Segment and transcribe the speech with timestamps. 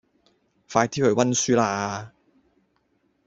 [0.67, 2.11] 快啲去溫書啦